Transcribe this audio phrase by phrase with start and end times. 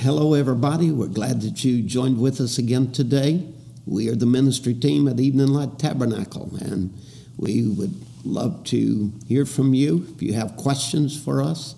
[0.00, 0.90] hello, everybody.
[0.90, 3.46] We're glad that you joined with us again today.
[3.84, 6.98] We are the ministry team at Evening Light Tabernacle, and
[7.36, 7.94] we would
[8.24, 10.06] love to hear from you.
[10.14, 11.74] If you have questions for us,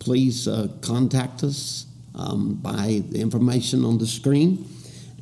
[0.00, 4.68] please uh, contact us um, by the information on the screen.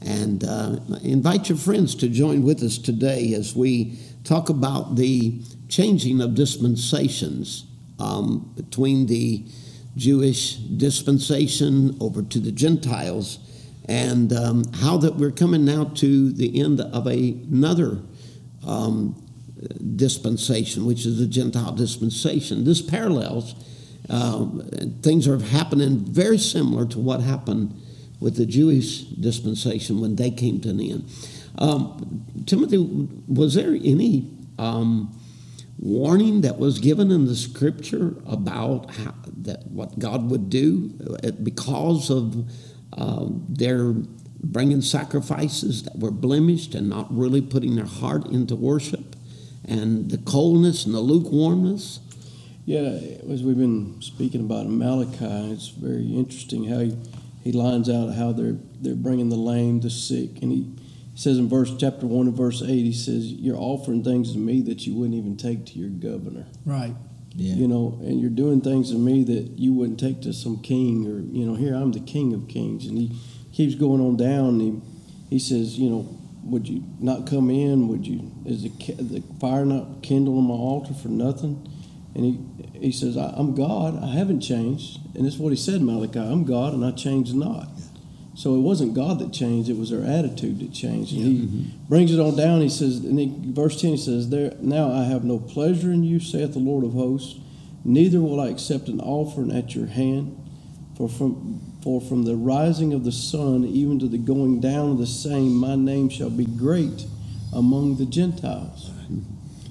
[0.04, 5.40] And uh, invite your friends to join with us today as we talk about the
[5.68, 7.66] changing of dispensations
[8.00, 9.44] um, between the
[9.96, 13.38] Jewish dispensation over to the Gentiles,
[13.88, 17.98] and um, how that we're coming now to the end of a, another
[18.66, 19.26] um,
[19.96, 22.64] dispensation, which is the Gentile dispensation.
[22.64, 23.54] This parallels
[24.10, 24.44] uh,
[25.02, 27.80] things are happening very similar to what happened
[28.18, 31.10] with the Jewish dispensation when they came to an end.
[31.58, 32.78] Um, Timothy,
[33.28, 35.16] was there any um,
[35.80, 40.92] warning that was given in the scripture about how, that what God would do
[41.24, 42.50] uh, because of
[42.92, 43.94] um, their
[44.42, 49.16] bringing sacrifices that were blemished and not really putting their heart into worship
[49.66, 52.00] and the coldness and the lukewarmness?
[52.66, 53.00] Yeah,
[53.32, 56.96] as we've been speaking about Malachi, it's very interesting how he,
[57.42, 60.70] he lines out how they're they're bringing the lame, the sick, and he
[61.20, 64.62] says in verse chapter one and verse eight, he says, "You're offering things to me
[64.62, 66.94] that you wouldn't even take to your governor." Right.
[67.34, 67.56] Yeah.
[67.56, 71.06] You know, and you're doing things to me that you wouldn't take to some king
[71.06, 73.12] or you know, here I'm the king of kings, and he
[73.52, 74.60] keeps going on down.
[74.60, 74.80] he
[75.28, 76.08] he says, you know,
[76.42, 77.88] would you not come in?
[77.88, 81.68] Would you is the the fire not kindled on my altar for nothing?
[82.14, 82.40] And he
[82.80, 84.02] he says, I'm God.
[84.02, 86.18] I haven't changed, and that's what he said, Malachi.
[86.18, 87.68] I'm God, and I change not.
[88.40, 91.12] So it wasn't God that changed; it was their attitude that changed.
[91.12, 91.84] And he mm-hmm.
[91.90, 92.62] brings it on down.
[92.62, 96.04] He says, in he, verse ten, he says, "There now I have no pleasure in
[96.04, 97.38] you," saith the Lord of hosts.
[97.84, 100.42] Neither will I accept an offering at your hand,
[100.96, 104.96] for from for from the rising of the sun even to the going down of
[104.96, 107.04] the same, my name shall be great
[107.52, 108.90] among the Gentiles.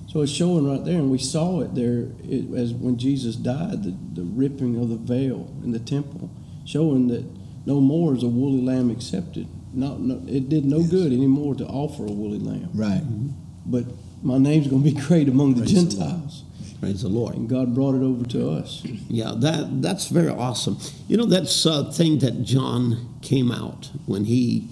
[0.09, 3.81] So it's showing right there, and we saw it there it, as when Jesus died,
[3.81, 6.29] the, the ripping of the veil in the temple,
[6.65, 7.25] showing that
[7.69, 9.47] no more is a woolly lamb accepted.
[9.73, 10.89] Not, no, it did no yes.
[10.89, 12.71] good anymore to offer a woolly lamb.
[12.73, 13.03] Right.
[13.03, 13.29] Mm-hmm.
[13.67, 13.85] But
[14.23, 16.43] my name's going to be great among the Praise Gentiles.
[16.59, 17.35] The Praise the Lord.
[17.35, 18.83] And God brought it over to us.
[19.07, 20.79] Yeah, that that's very awesome.
[21.07, 24.67] You know, that's a thing that John came out when he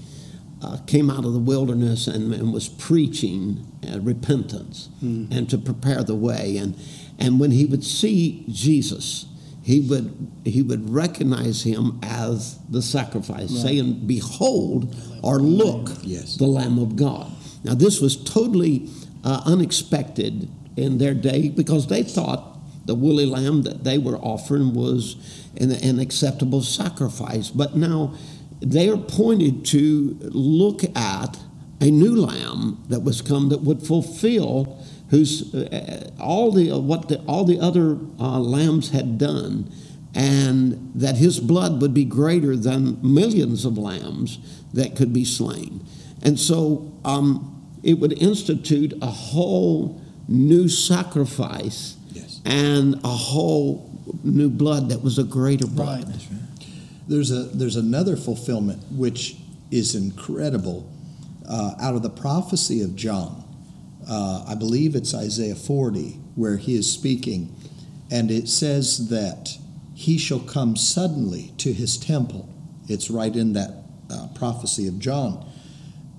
[0.63, 5.29] uh, came out of the wilderness and, and was preaching uh, repentance mm.
[5.29, 6.57] and to prepare the way.
[6.57, 6.75] And,
[7.19, 9.27] and when he would see Jesus,
[9.67, 13.61] he would he would recognize him as the sacrifice, right.
[13.63, 16.38] saying, "Behold, or look, yes.
[16.38, 17.29] the Lamb of God."
[17.66, 18.89] Now, this was totally
[19.25, 24.73] uh, unexpected in their day because they thought the woolly lamb that they were offering
[24.73, 25.17] was
[25.59, 27.50] an, an acceptable sacrifice.
[27.50, 28.13] But now
[28.61, 31.39] they are pointed to look at
[31.81, 37.09] a new lamb that was come that would fulfill who's uh, all the uh, what
[37.09, 39.72] the, all the other uh, lambs had done,
[40.13, 45.85] and that his blood would be greater than millions of lambs that could be slain,
[46.22, 47.53] and so um,
[47.84, 52.41] it would institute a whole new sacrifice yes.
[52.45, 53.89] and a whole
[54.24, 56.06] new blood that was a greater blood.
[56.06, 56.28] Right.
[56.31, 56.69] right.
[57.07, 59.38] There's a there's another fulfillment which
[59.72, 60.89] is incredible
[61.47, 63.46] uh, out of the prophecy of John
[64.07, 67.56] uh, I believe it's Isaiah 40, where he is speaking,
[68.09, 69.57] and it says that
[69.94, 72.47] he shall come suddenly to his temple.
[72.88, 75.45] It's right in that uh, prophecy of John.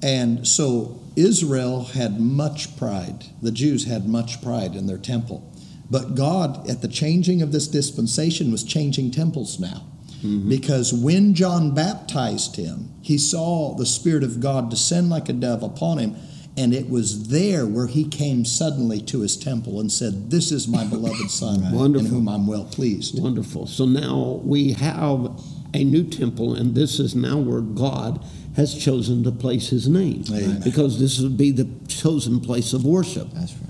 [0.02, 3.26] And so Israel had much pride.
[3.40, 5.50] The Jews had much pride in their temple.
[5.90, 9.86] But God, at the changing of this dispensation, was changing temples now.
[10.22, 10.48] Mm-hmm.
[10.48, 15.62] Because when John baptized him, he saw the Spirit of God descend like a dove
[15.62, 16.16] upon him
[16.58, 20.66] and it was there where he came suddenly to his temple and said, This is
[20.66, 23.22] my beloved Son, in whom I'm well pleased.
[23.22, 23.68] Wonderful.
[23.68, 25.40] So now we have
[25.72, 28.24] a new temple, and this is now where God
[28.56, 30.24] has chosen to place his name.
[30.32, 30.60] Amen.
[30.64, 33.28] Because this would be the chosen place of worship.
[33.32, 33.62] That's right.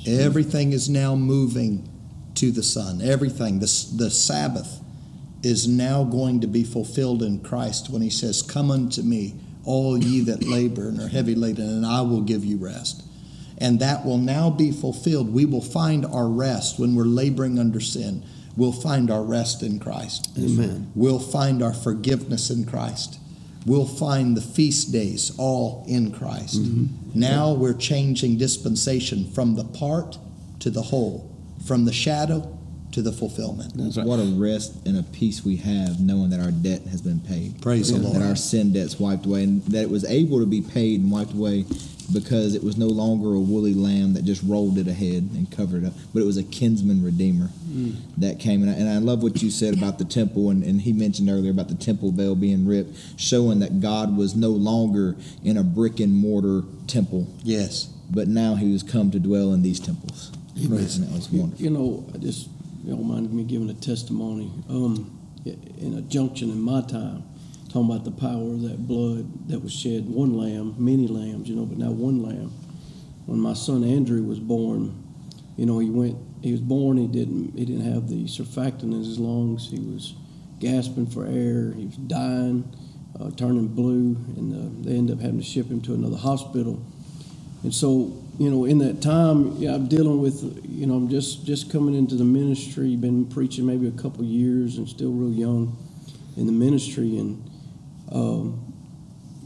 [0.00, 0.20] Yes.
[0.20, 1.88] Everything is now moving
[2.34, 3.00] to the Son.
[3.00, 3.60] Everything.
[3.60, 4.80] The, the Sabbath
[5.42, 9.36] is now going to be fulfilled in Christ when he says, Come unto me
[9.68, 13.04] all ye that labor and are heavy laden, and I will give you rest.
[13.58, 15.32] And that will now be fulfilled.
[15.32, 18.24] We will find our rest when we're laboring under sin.
[18.56, 20.30] We'll find our rest in Christ.
[20.38, 20.90] Amen.
[20.94, 23.20] We'll find our forgiveness in Christ.
[23.66, 26.62] We'll find the feast days all in Christ.
[26.62, 27.20] Mm-hmm.
[27.20, 30.18] Now we're changing dispensation from the part
[30.60, 31.30] to the whole,
[31.66, 32.57] from the shadow
[32.98, 33.72] to the fulfillment.
[33.76, 34.04] That's right.
[34.04, 37.62] What a rest and a peace we have knowing that our debt has been paid.
[37.62, 38.16] Praise the Lord.
[38.16, 41.10] That our sin debt's wiped away and that it was able to be paid and
[41.10, 41.64] wiped away
[42.12, 45.84] because it was no longer a woolly lamb that just rolled it ahead and covered
[45.84, 47.94] it up, but it was a kinsman redeemer mm.
[48.16, 48.62] that came.
[48.62, 51.28] And I, and I love what you said about the temple, and, and he mentioned
[51.28, 55.62] earlier about the temple veil being ripped, showing that God was no longer in a
[55.62, 57.84] brick and mortar temple, Yes.
[58.10, 60.32] but now he was come to dwell in these temples.
[60.66, 61.62] Praise And that was wonderful.
[61.62, 62.48] You know, I just
[62.88, 64.50] you don't mind me giving a testimony.
[64.70, 65.14] Um,
[65.44, 67.22] in a junction in my time,
[67.68, 70.08] talking about the power of that blood that was shed.
[70.08, 72.50] One lamb, many lambs, you know, but now one lamb.
[73.26, 75.04] When my son Andrew was born,
[75.58, 76.16] you know, he went.
[76.42, 76.96] He was born.
[76.96, 77.58] He didn't.
[77.58, 79.68] He didn't have the surfactant in his lungs.
[79.68, 80.14] He was
[80.58, 81.72] gasping for air.
[81.72, 82.74] He was dying,
[83.20, 86.82] uh, turning blue, and uh, they ended up having to ship him to another hospital.
[87.64, 91.44] And so, you know, in that time, yeah, I'm dealing with, you know, I'm just
[91.44, 95.76] just coming into the ministry, been preaching maybe a couple years, and still real young
[96.36, 97.42] in the ministry, and
[98.12, 98.74] um,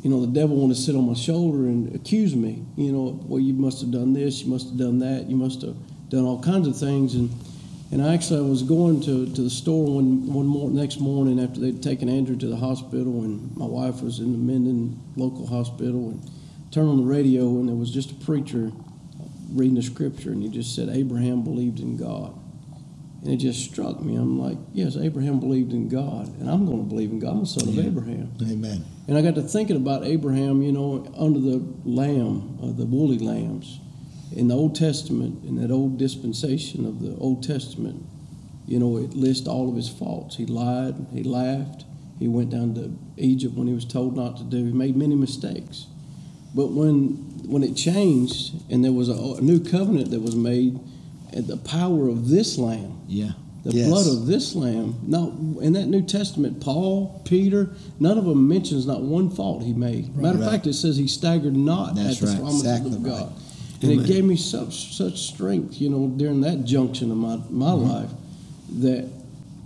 [0.02, 2.64] you know, the devil wanted to sit on my shoulder and accuse me.
[2.76, 5.62] You know, well, you must have done this, you must have done that, you must
[5.62, 5.76] have
[6.10, 7.30] done all kinds of things, and
[7.92, 11.40] and I actually, I was going to, to the store one one more, next morning
[11.40, 15.46] after they'd taken Andrew to the hospital, and my wife was in the Minden local
[15.46, 16.30] hospital, and
[16.72, 18.72] turned on the radio, and there was just a preacher
[19.52, 22.34] reading the scripture, and he just said Abraham believed in God,
[23.22, 24.16] and it just struck me.
[24.16, 27.32] I'm like, yes, Abraham believed in God, and I'm going to believe in God.
[27.32, 28.32] I'm a son of Abraham.
[28.42, 28.84] Amen.
[29.06, 33.18] And I got to thinking about Abraham, you know, under the lamb, uh, the woolly
[33.18, 33.78] lambs,
[34.34, 38.02] in the Old Testament, in that old dispensation of the Old Testament,
[38.66, 40.36] you know, it lists all of his faults.
[40.36, 41.84] He lied, he laughed,
[42.18, 44.64] he went down to Egypt when he was told not to do.
[44.64, 45.88] He made many mistakes.
[46.54, 50.78] But when when it changed and there was a, a new covenant that was made,
[51.32, 53.32] and the power of this lamb, Yeah.
[53.64, 53.88] the Yes.
[53.88, 54.94] blood of this lamb.
[55.06, 57.70] Now, in that New Testament, Paul, Peter,
[58.00, 60.16] none of them mentions not one fault he made.
[60.16, 60.50] Matter of Right.
[60.52, 62.36] fact, it says he staggered not That's at the right.
[62.38, 63.10] promises Exactly of right.
[63.20, 63.32] God.
[63.82, 64.04] And Amen.
[64.04, 67.88] it gave me such such strength, you know, during that junction of my, my Mm-hmm.
[67.90, 68.10] life
[68.80, 69.08] that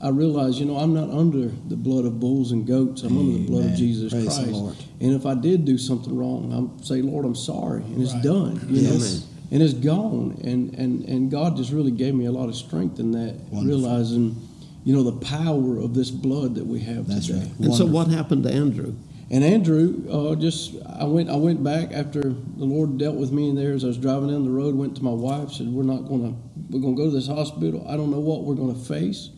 [0.00, 3.03] I realized, you know, I'm not under the blood of bulls and goats.
[3.03, 4.86] I'm under the blood of Jesus Praise Christ.
[5.00, 5.12] Lord.
[5.12, 8.22] And if I did do something wrong, I'm say, Lord, I'm sorry, and it's Right.
[8.22, 8.66] done.
[8.69, 9.06] You know?
[9.52, 10.40] And it's gone.
[10.44, 13.62] And, and and God just really gave me a lot of strength in that, Wonderful.
[13.62, 14.37] realizing,
[14.84, 17.38] you know, the power of this blood that we have That's today.
[17.40, 17.60] right.
[17.60, 18.94] And so, what happened to Andrew?
[19.31, 23.49] And Andrew, uh, just I went I went back after the Lord dealt with me
[23.49, 24.75] in there as I was driving down the road.
[24.76, 26.34] Went to my wife, said, "We're not going to
[26.70, 27.84] we're going to go to this hospital.
[27.88, 29.31] I don't know what we're going to face.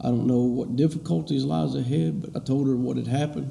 [0.00, 3.50] I don't know what difficulties lies ahead." But I told her what had happened.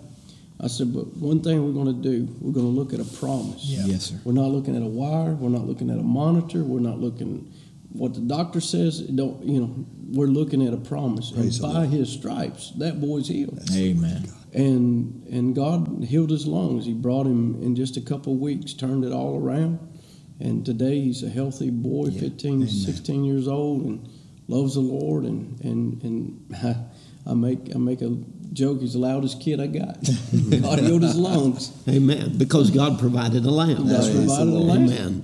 [0.59, 3.17] I said, "But one thing we're going to do, we're going to look at a
[3.19, 3.63] promise.
[3.65, 3.85] Yeah.
[3.85, 4.19] Yes, sir.
[4.23, 5.33] We're not looking at a wire.
[5.35, 6.63] We're not looking at a monitor.
[6.63, 7.51] We're not looking
[7.91, 9.01] what the doctor says.
[9.01, 9.85] Don't you know?
[10.11, 11.31] We're looking at a promise.
[11.31, 11.89] Praise and by Lord.
[11.89, 14.29] His stripes, that boy's healed Amen.
[14.53, 16.85] and and God healed his lungs.
[16.85, 19.79] He brought him in just a couple of weeks, turned it all around,
[20.39, 22.21] and today he's a healthy boy, Yeah.
[22.21, 22.67] 15, Amen.
[22.69, 24.07] 16 years old, and
[24.47, 25.23] loves the Lord.
[25.23, 26.55] And and and
[27.25, 28.17] I make I make a
[28.53, 28.81] joke.
[28.81, 29.97] He's the loudest kid I got.
[30.61, 31.71] God healed his lungs.
[31.87, 32.37] Amen.
[32.37, 33.87] Because God provided a lamb.
[33.87, 34.83] God Praise the provided a lamb.
[34.85, 35.23] Amen.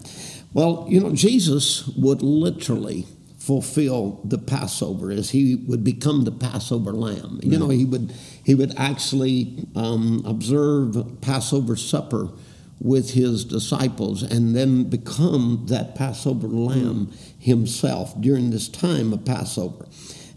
[0.53, 3.07] Well, you know, Jesus would literally
[3.37, 7.39] fulfill the Passover as he would become the Passover lamb.
[7.41, 8.13] You know, he would
[8.43, 12.29] he would actually um, observe Passover supper
[12.81, 19.85] with his disciples and then become that Passover lamb himself during this time of Passover.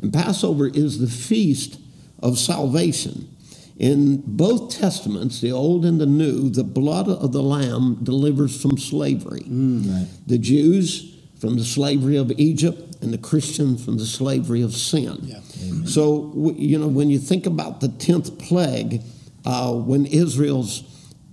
[0.01, 1.81] And Passover is the feast
[2.21, 3.31] of salvation.
[3.77, 8.79] In both testaments, the Old and the New, the blood of the Lamb delivers from
[8.79, 9.45] slavery.
[9.49, 10.07] Right.
[10.27, 15.19] The Jews from the slavery of Egypt, and the Christians from the slavery of sin.
[15.23, 15.41] Yeah.
[15.85, 19.03] So, you know, when you think about the 10th plague,
[19.45, 20.83] uh, when Israel's,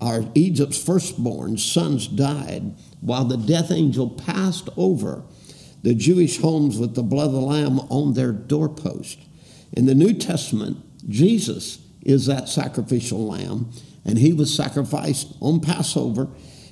[0.01, 5.23] or Egypt's firstborn sons died, while the death angel passed over
[5.83, 9.19] the Jewish homes with the blood of the Lamb on their doorpost.
[9.73, 10.77] In the New Testament,
[11.07, 13.71] Jesus is that sacrificial lamb,
[14.03, 16.27] and he was sacrificed on Passover.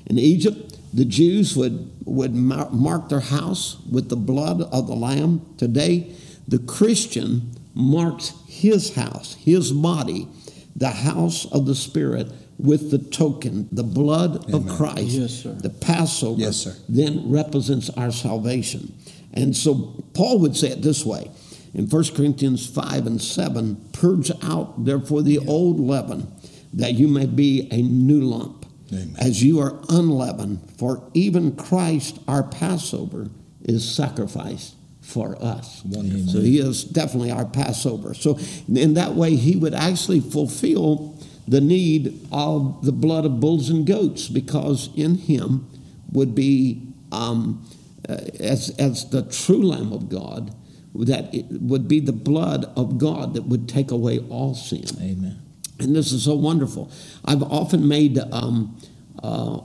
[0.05, 5.55] In Egypt, the Jews would, would mark their house with the blood of the lamb.
[5.57, 6.11] Today,
[6.47, 10.27] the Christian marks his house, his body,
[10.75, 15.09] the house of the Spirit, with the token, the blood of Christ.
[15.09, 15.53] Yes, sir.
[15.53, 16.75] The Passover Yes, sir.
[16.89, 18.93] then represents our salvation.
[19.33, 21.31] And so Paul would say it this way
[21.73, 26.27] in 1 Corinthians 5 and 7 Purge out, therefore, the old leaven,
[26.73, 29.15] that you may be a new lump, Amen.
[29.19, 30.59] as you are unleavened.
[30.77, 33.29] For even Christ, our Passover,
[33.63, 35.83] is sacrificed for us.
[35.85, 36.33] Wonderful.
[36.33, 38.13] So he is definitely our Passover.
[38.13, 38.37] So
[38.73, 41.18] in that way, he would actually fulfill
[41.49, 45.67] the need of the blood of bulls and goats because in him
[46.11, 47.67] would be, um,
[48.07, 50.55] uh, as, as the true Lamb of God,
[50.93, 54.85] that it would be the blood of God that would take away all sin.
[55.01, 55.41] Amen.
[55.79, 56.91] And this is so wonderful.
[57.25, 58.79] I've often made um,
[59.23, 59.61] uh,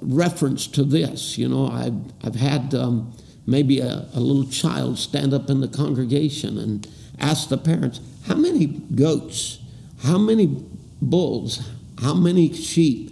[0.00, 1.36] reference to this.
[1.36, 3.14] You know, I've, I've had um,
[3.46, 8.36] maybe a, a little child stand up in the congregation and ask the parents, How
[8.36, 9.58] many goats,
[10.02, 10.64] how many
[11.10, 11.62] bulls,
[12.00, 13.10] how many sheep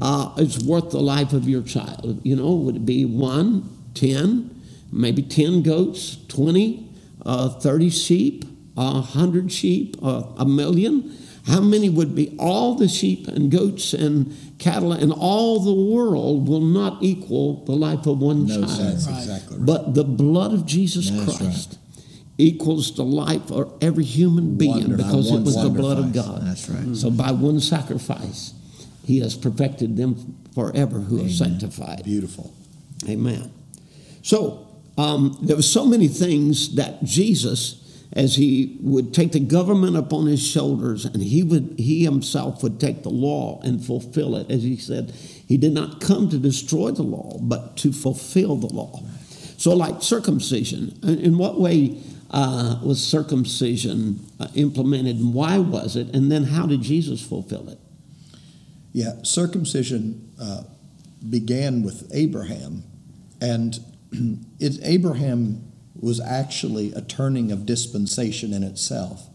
[0.00, 2.20] uh, is worth the life of your child?
[2.24, 4.50] You know, would it be one, ten,
[4.92, 6.88] maybe 10 goats, 20,
[7.26, 8.44] uh, 30 sheep,
[8.76, 11.16] a 100 sheep, uh, a million?
[11.46, 16.46] How many would be all the sheep and goats and cattle and all the world
[16.48, 18.70] will not equal the life of one No, child.
[18.70, 18.84] sir.
[18.84, 19.66] That's exactly right.
[19.66, 21.78] But the blood of Jesus That's Christ
[22.42, 24.96] equals the life of every human being Wonderful.
[24.96, 26.12] because it was the blood of.
[26.12, 26.42] God.
[26.44, 26.96] That's right.
[26.96, 28.52] So by one sacrifice,
[29.04, 32.04] He has perfected them forever who are sanctified.
[32.04, 32.52] Beautiful.
[33.08, 33.52] Amen.
[34.22, 34.66] So
[34.98, 40.26] um, there were so many things that Jesus, as he would take the government upon
[40.26, 44.50] his shoulders, and he would he himself would take the law and fulfill it.
[44.50, 45.12] As he said,
[45.46, 49.02] he did not come to destroy the law, but to fulfill the law.
[49.56, 51.96] So, like circumcision, in what way
[52.32, 57.68] uh, was circumcision uh, implemented, and why was it, and then how did Jesus fulfill
[57.68, 57.78] it?
[58.92, 60.64] Yeah, circumcision uh,
[61.28, 62.84] began with Abraham,
[63.40, 63.78] and
[64.58, 69.28] it, Abraham was actually a turning of dispensation in itself,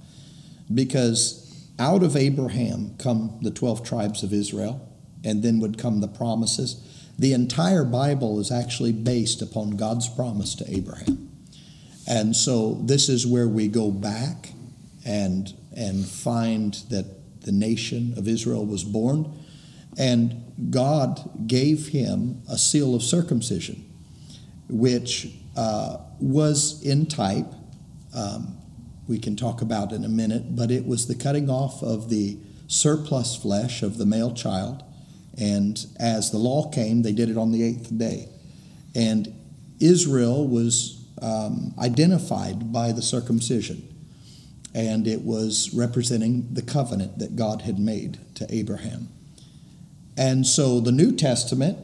[0.74, 4.92] because out of Abraham come the 12 tribes of Israel,
[5.24, 6.84] and then would come the promises.
[7.20, 11.27] The entire Bible is actually based upon God's promise to Abraham.
[12.08, 14.54] And so this is where we go back
[15.06, 19.32] and, and find that the nation of Israel was born.
[19.98, 23.86] And God gave him a seal of circumcision,
[24.70, 27.48] which uh, was in type.
[28.16, 28.58] Um,
[29.08, 32.38] we can talk about in a minute, but it was the cutting off of the
[32.68, 34.84] surplus flesh of the male child.
[35.38, 38.28] And as the law came, they did it on the eighth day.
[38.96, 39.34] And
[39.80, 43.88] Israel was um, identified by the circumcision,
[44.74, 49.10] and it was representing the covenant that God had made to Abraham.
[50.18, 51.78] And so the New Testament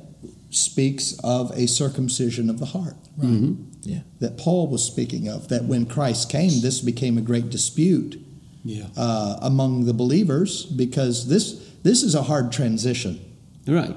[0.50, 2.96] speaks of a circumcision of the heart
[3.84, 4.02] Yeah.
[4.20, 8.20] that Paul was speaking of, that when Christ came, this became a great dispute
[8.64, 8.88] Yeah.
[8.96, 13.20] uh, among the believers because this, this is a hard transition.
[13.68, 13.96] Right.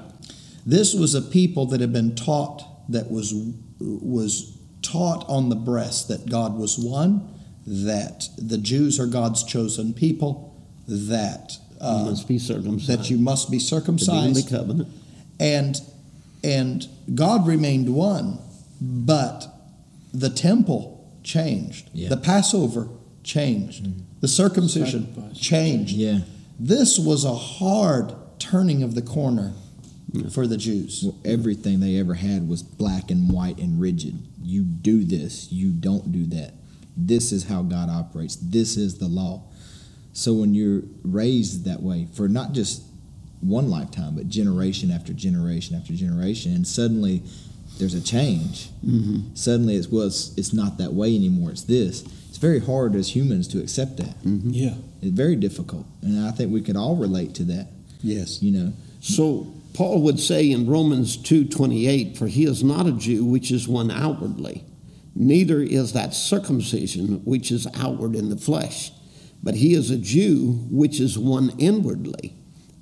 [0.65, 3.33] This was a people that had been taught that was
[3.79, 7.27] was taught on the breast that God was one,
[7.65, 10.55] that the Jews are God's chosen people,
[10.87, 12.87] that You uh, must be circumcised.
[12.87, 14.89] that you must be to be in the circumcised, covenant.
[15.39, 15.81] and
[16.43, 18.37] and God remained one,
[18.79, 19.47] but
[20.13, 22.09] the temple changed, Yeah.
[22.09, 22.87] the Passover
[23.23, 23.87] changed,
[24.21, 25.37] the circumcision Sacrifice.
[25.37, 25.91] changed.
[25.93, 26.19] Yeah.
[26.59, 29.53] This was a hard turning of the corner
[30.33, 31.03] for the Jews.
[31.03, 34.17] Well, everything they ever had was black and white and rigid.
[34.41, 36.53] You do this, you don't do that.
[36.95, 38.35] This is how God operates.
[38.35, 39.43] This is the law.
[40.13, 42.81] So when you're raised that way for not just
[43.41, 47.21] one lifetime, but generation after generation after generation, and suddenly
[47.77, 48.69] there's a change.
[48.85, 49.35] Mm-hmm.
[49.35, 51.51] Suddenly it's well, it's, it's not that way anymore.
[51.51, 52.01] It's this.
[52.29, 54.15] It's very hard as humans to accept that.
[54.23, 54.75] Yeah.
[55.01, 57.67] It's very difficult, and I think we could all relate to that.
[58.01, 58.41] Yes.
[58.41, 63.23] You know, So Paul would say in Romans 2:28, "For he is not a Jew
[63.23, 64.63] which is one outwardly,
[65.15, 68.91] neither is that circumcision which is outward in the flesh,
[69.43, 72.33] but he is a Jew which is one inwardly,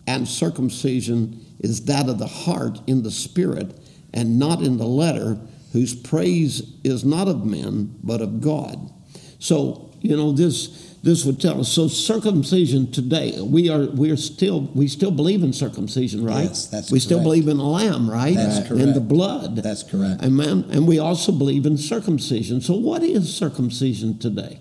[0.07, 3.77] and circumcision is that of the heart in the spirit,
[4.13, 5.37] and not in the letter,
[5.73, 8.89] whose praise is not of men but of God."
[9.37, 10.69] So you know this
[11.05, 11.71] this would tell us.
[11.71, 16.45] So circumcision today, we are we are still we still believe in circumcision, right?
[16.45, 18.35] Yes, that's we still believe in the lamb, right?
[18.35, 18.81] That's correct.
[18.81, 19.57] And the blood.
[19.57, 20.24] That's correct.
[20.24, 20.65] Amen.
[20.71, 22.59] And we also believe in circumcision.
[22.59, 24.59] So what is circumcision today?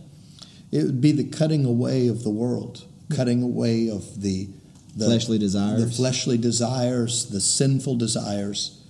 [0.70, 4.50] It would be the cutting away of the world, cutting away of the,
[4.94, 5.82] the Fleshly desires.
[5.82, 8.82] the fleshly desires, the sinful desires,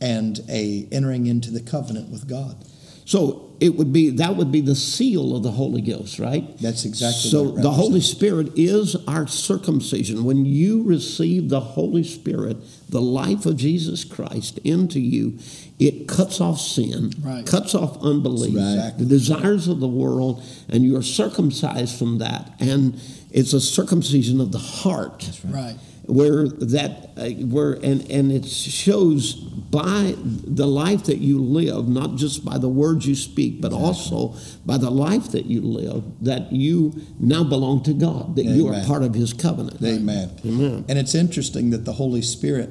[0.00, 2.64] and a entering into the covenant with God.
[3.04, 6.58] So it would be that would be the seal of the Holy Ghost, right?
[6.58, 7.52] That's exactly so.
[7.52, 8.00] the Holy.
[8.00, 10.24] Spirit is our circumcision.
[10.24, 12.56] When you receive the Holy Spirit,
[12.90, 15.38] the life of Jesus Christ into you,
[15.78, 17.46] it cuts off sin, Right.
[17.46, 18.92] cuts off unbelief, Right.
[18.98, 22.54] the desires of the world, and you are circumcised from that.
[22.58, 22.94] And
[23.30, 25.76] it's a circumcision of the heart Right.
[26.04, 32.16] Where that uh, where and and it shows by the life that you live not
[32.16, 34.34] just by the words you speak but also
[34.66, 38.84] by the life that you live that you now belong to God that you are
[38.84, 40.30] part of his covenant Amen.
[40.44, 40.84] Amen.
[40.88, 42.70] And it's interesting that the Holy Spirit,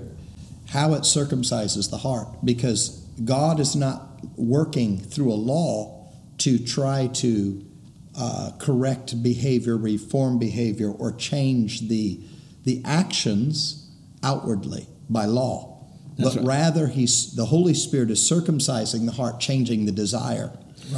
[0.70, 6.10] how it circumcises the heart, because God is not working through a law
[6.40, 7.66] to try to
[8.18, 12.20] uh, correct behavior, reform behavior, or change the
[12.64, 13.90] the actions
[14.24, 15.88] outwardly by law.
[16.18, 16.48] That's but right.
[16.48, 20.52] rather, he's the Holy Spirit is circumcising the heart, changing the desire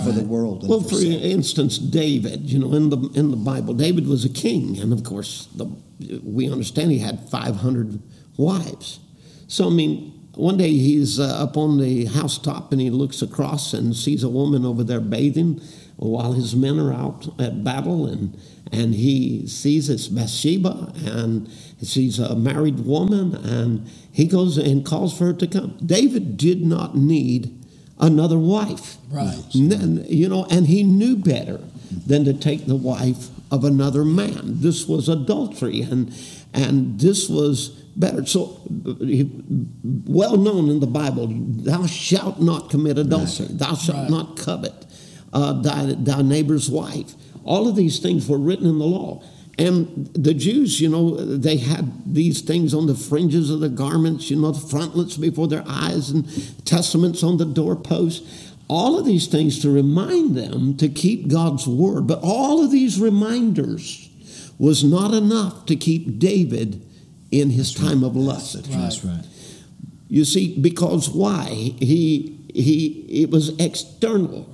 [0.04, 0.68] for the world.
[0.68, 4.30] Well for for instance David you know in the in the Bible David was a
[4.30, 5.66] king and of course the,
[6.24, 8.02] we understand he had 500
[8.38, 9.00] wives
[9.48, 13.74] so I mean one day he's uh, up on the housetop and he looks across
[13.74, 15.62] and sees a woman over there bathing
[15.98, 18.38] while his men are out at battle and
[18.72, 21.48] and he sees it's Bathsheba and
[21.78, 25.78] he sees a married woman and he goes and calls for her to come.
[25.86, 27.56] David did not need
[28.00, 28.98] another wife.
[29.12, 29.44] Right.
[29.56, 31.60] N- You know, and he knew better
[32.08, 34.56] than to take the wife of another man.
[34.62, 36.12] This was adultery and
[36.56, 38.26] and this was better.
[38.26, 38.60] So
[40.08, 43.48] well known in the Bible, thou shalt not commit adultery.
[43.52, 44.10] Thou shalt Right.
[44.10, 44.86] not covet
[45.34, 47.14] uh, thy, thy neighbor's wife.
[47.44, 49.22] All of these things were written in the law.
[49.58, 54.32] And the Jews, you know, they had these things on the fringes of the garments,
[54.32, 56.26] you know, the frontlets before their eyes and
[56.66, 58.52] testaments on the doorposts.
[58.68, 62.08] All of these things to remind them to keep God's word.
[62.08, 64.10] But all of these reminders
[64.58, 66.82] was not enough to keep David
[67.30, 68.72] in his time of lust.
[68.72, 69.24] That's right.
[70.08, 71.46] You see, because why?
[71.48, 74.53] He he it was external.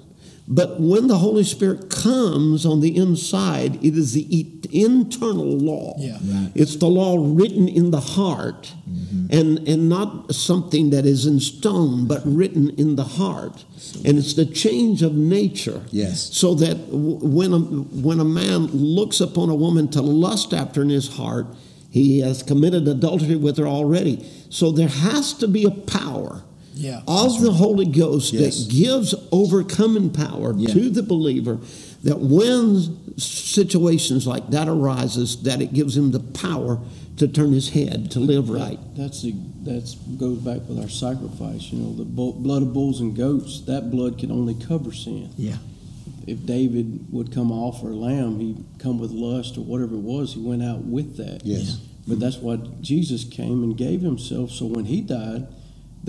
[0.52, 5.94] But when the Holy Spirit comes on the inside, it is the e- internal law.
[6.00, 6.14] Yeah.
[6.14, 6.52] Right.
[6.56, 9.28] It's the law written in the heart mm-hmm.
[9.30, 13.64] and, and not something that is in stone, but written in the heart.
[14.04, 15.84] And it's the change of nature.
[15.92, 16.36] Yes.
[16.36, 20.82] So that w- when a, when a man looks upon a woman to lust after
[20.82, 21.46] in his heart,
[21.92, 24.28] he has committed adultery with her already.
[24.50, 26.44] So there has to be a power
[26.80, 27.02] Yeah.
[27.08, 28.64] of the Holy Ghost Yes.
[28.66, 30.74] that gives overcoming power Yeah.
[30.74, 31.60] to the believer
[32.04, 36.80] that when situations like that arises that it gives him the power
[37.18, 41.72] to turn his head to live right That's the, that's goes back with our sacrifice.
[41.72, 43.60] You know, the bull, blood of bulls and goats.
[43.62, 45.30] That blood can only cover sin.
[45.38, 45.58] Yeah.
[46.28, 50.34] If David would come offer a lamb, he'd come with lust or whatever it was.
[50.36, 51.46] He went out with that.
[51.46, 51.78] Yes.
[52.08, 54.52] But that's why Jesus came and gave himself.
[54.52, 55.48] So when he died,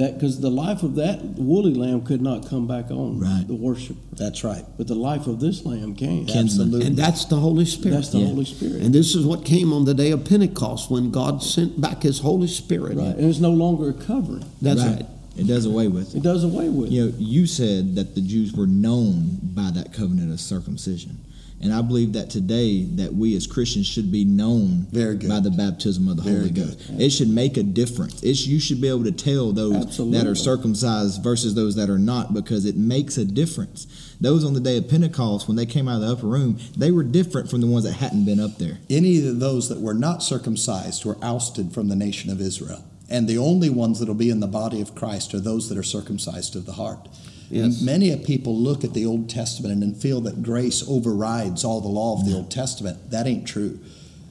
[0.00, 3.44] that because the life of that woolly lamb could not come back on Right.
[3.46, 4.64] the worshiper, That's right.
[4.76, 6.26] but the life of this lamb can.
[6.26, 6.38] Kinsman.
[6.46, 6.86] Absolutely.
[6.86, 8.26] and that's the Holy Spirit That's the Yeah.
[8.26, 8.82] Holy Spirit.
[8.82, 12.18] and this is what came on the day of Pentecost when God sent back his
[12.20, 14.44] Holy Spirit right, and it's no longer a covering.
[14.62, 16.22] that's right, It does away with It it.
[16.22, 16.88] does away with.
[16.88, 16.92] it.
[16.92, 21.18] You know, you said that the Jews were known by that covenant of circumcision.
[21.62, 25.28] And I believe that today that we as Christians should be known good.
[25.28, 26.78] by the baptism of the Very Holy good.
[26.78, 26.90] Ghost.
[26.98, 28.22] It should make a difference.
[28.22, 31.98] It's, you should be able to tell those that are circumcised versus those that are
[31.98, 34.16] not because it makes a difference.
[34.20, 36.90] Those on the day of Pentecost, when they came out of the upper room, they
[36.90, 38.78] were different from the ones that hadn't been up there.
[38.88, 42.84] Any of those that were not circumcised were ousted from the nation of Israel.
[43.10, 45.76] And the only ones that will be in the body of Christ are those that
[45.76, 47.08] are circumcised of the heart.
[47.50, 47.82] Yes.
[47.82, 51.88] Many of people look at the Old Testament and feel that grace overrides all the
[51.88, 53.10] law of the Old Testament.
[53.10, 53.80] That ain't true.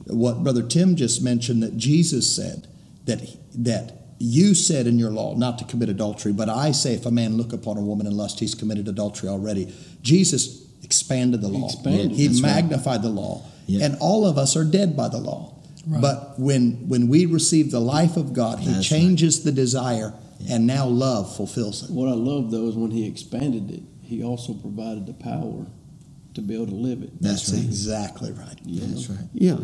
[0.06, 2.66] What Brother Tim just mentioned that Jesus said
[3.04, 3.20] that
[3.54, 7.10] that you said in your law not to commit adultery, but I say if a
[7.10, 9.72] man look upon a woman in lust, he's committed adultery already.
[10.02, 11.66] Jesus expanded the law.
[11.66, 12.12] expanded.
[12.12, 12.54] He That's right.
[12.62, 13.42] magnified the law.
[13.66, 13.84] Yeah.
[13.86, 15.54] And all of us are dead by the law.
[15.86, 16.02] Right.
[16.02, 20.12] But when when we receive the life of God, He That's changes the desire,
[20.48, 21.90] and now love fulfills it.
[21.90, 25.66] What I love though is when he expanded it, he also provided the power
[26.34, 27.20] to be able to live it.
[27.20, 27.62] That's right.
[27.62, 28.58] exactly right.
[28.64, 28.86] You know?
[28.86, 29.28] That's right.
[29.32, 29.58] Yeah,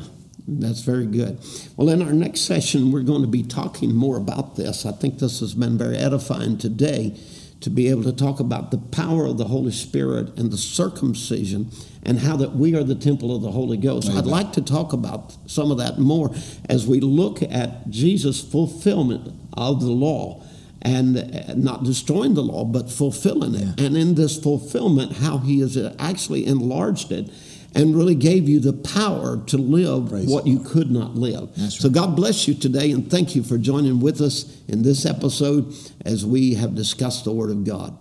[0.46, 1.38] that's very good.
[1.76, 4.86] Well, in our next session, we're going to be talking more about this.
[4.86, 7.18] I think this has been very edifying today
[7.60, 11.70] to be able to talk about the power of the Holy Spirit and the circumcision
[12.02, 14.10] and how that we are the temple of the Holy Ghost.
[14.10, 16.32] I'd like to talk about some of that more
[16.68, 20.44] as we look at Jesus' fulfillment of the law
[20.86, 23.78] and uh, not destroying the law, but fulfilling it.
[23.78, 23.86] Yeah.
[23.86, 27.28] And in this fulfillment, how He has uh, actually enlarged it
[27.74, 31.54] and really gave you the power to live Praise what you could not live.
[31.56, 31.90] That's So.
[31.90, 36.24] God bless you today, and thank you for joining with us in this episode as
[36.24, 37.98] we have discussed the Word of God.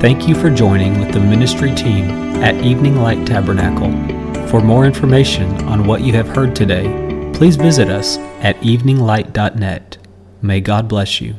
[0.00, 2.04] Thank you for joining with the ministry team
[2.42, 3.90] at Evening Light Tabernacle.
[4.48, 6.84] For more information on what you have heard today,
[7.34, 9.98] please visit us at eveninglight.net.
[10.42, 11.34] May God bless you.